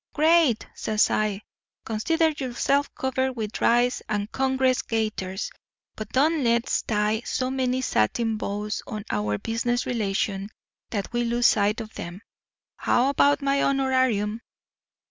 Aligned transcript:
"'Great!' 0.15 0.65
says 0.73 1.11
I. 1.11 1.43
'Consider 1.85 2.29
yourself 2.29 2.89
covered 2.95 3.33
with 3.33 3.61
rice 3.61 4.01
and 4.09 4.31
Congress 4.31 4.81
gaiters. 4.81 5.51
But 5.95 6.09
don't 6.09 6.43
let's 6.43 6.81
tie 6.81 7.21
so 7.23 7.51
many 7.51 7.81
satin 7.81 8.35
bows 8.37 8.81
on 8.87 9.05
our 9.11 9.37
business 9.37 9.85
relations 9.85 10.49
that 10.89 11.13
we 11.13 11.23
lose 11.23 11.45
sight 11.45 11.81
of 11.81 11.99
'em. 11.99 12.23
How 12.77 13.09
about 13.09 13.43
my 13.43 13.61
honorarium? 13.61 14.41